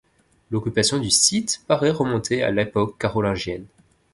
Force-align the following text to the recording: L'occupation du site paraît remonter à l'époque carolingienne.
L'occupation 0.49 0.97
du 0.97 1.11
site 1.11 1.61
paraît 1.67 1.91
remonter 1.91 2.41
à 2.41 2.49
l'époque 2.49 2.97
carolingienne. 2.97 3.67